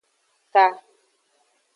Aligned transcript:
Ka. 0.53 0.65